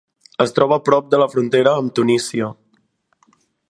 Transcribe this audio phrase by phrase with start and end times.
[0.45, 2.53] Es troba a prop de la frontera amb Tunísia.